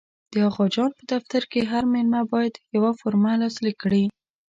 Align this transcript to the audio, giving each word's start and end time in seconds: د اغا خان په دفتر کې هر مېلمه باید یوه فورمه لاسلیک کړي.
د 0.33 0.35
اغا 0.47 0.65
خان 0.75 0.89
په 0.97 1.03
دفتر 1.13 1.41
کې 1.51 1.69
هر 1.71 1.83
مېلمه 1.93 2.21
باید 2.33 2.53
یوه 2.75 2.91
فورمه 2.99 3.31
لاسلیک 3.41 3.77
کړي. 3.83 4.03